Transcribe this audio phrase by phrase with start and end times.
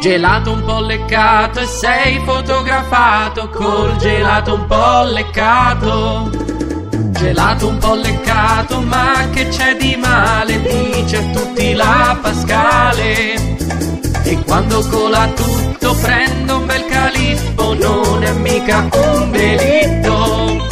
[0.00, 6.30] Gelato un po' leccato e sei fotografato col gelato un po' leccato.
[7.10, 10.60] Gelato un po' leccato, ma che c'è di male?
[10.60, 13.34] Dice a tutti la Pascale.
[14.22, 20.66] E quando cola tutto prendo un bel calippo, non è mica un delitto.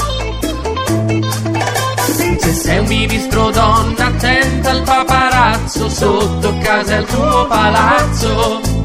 [2.38, 8.79] Se sei un ministro donna, attenta al paparazzo, sotto casa è il tuo palazzo.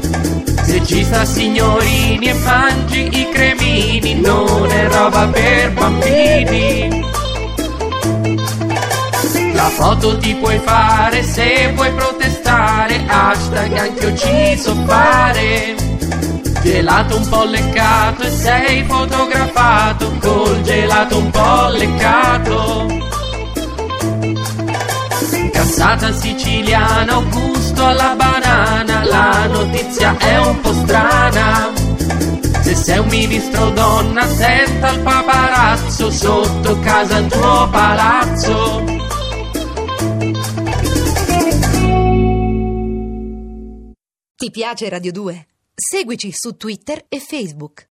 [0.64, 7.04] Se ci sta signorini e mangi i cremini, non è roba per bambini.
[9.54, 15.74] La foto ti puoi fare se vuoi protestare, hashtag anche io ci so fare.
[16.62, 22.86] Gelato un po' leccato e sei fotografato col gelato un po' leccato.
[25.52, 28.45] Cassata siciliana, ho gusto alla banana,
[32.86, 38.84] sei un ministro donna, attenta al paparazzo, sotto casa il tuo palazzo.
[44.36, 45.46] Ti piace Radio 2?
[45.74, 47.84] Seguici su Twitter e Facebook.